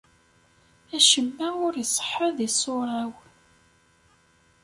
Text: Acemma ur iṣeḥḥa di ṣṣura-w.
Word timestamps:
Acemma 0.97 1.47
ur 1.65 1.73
iṣeḥḥa 1.83 2.29
di 2.37 2.49
ṣṣura-w. 2.53 3.13